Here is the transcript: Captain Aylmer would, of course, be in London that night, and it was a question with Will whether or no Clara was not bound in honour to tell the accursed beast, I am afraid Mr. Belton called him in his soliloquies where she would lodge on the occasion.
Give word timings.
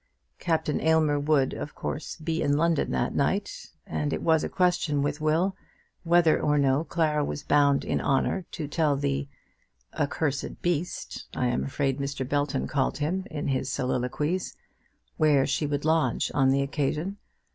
Captain 0.39 0.81
Aylmer 0.81 1.19
would, 1.19 1.53
of 1.53 1.75
course, 1.75 2.15
be 2.15 2.41
in 2.41 2.57
London 2.57 2.89
that 2.89 3.13
night, 3.13 3.69
and 3.85 4.11
it 4.11 4.23
was 4.23 4.43
a 4.43 4.49
question 4.49 5.03
with 5.03 5.21
Will 5.21 5.55
whether 6.03 6.41
or 6.41 6.57
no 6.57 6.83
Clara 6.83 7.23
was 7.23 7.43
not 7.43 7.47
bound 7.47 7.85
in 7.85 8.01
honour 8.01 8.43
to 8.49 8.67
tell 8.67 8.95
the 8.97 9.27
accursed 9.93 10.59
beast, 10.63 11.27
I 11.35 11.49
am 11.49 11.63
afraid 11.63 11.99
Mr. 11.99 12.27
Belton 12.27 12.65
called 12.65 12.97
him 12.97 13.27
in 13.29 13.49
his 13.49 13.71
soliloquies 13.71 14.57
where 15.17 15.45
she 15.45 15.67
would 15.67 15.85
lodge 15.85 16.31
on 16.33 16.49
the 16.49 16.63
occasion. 16.63 17.17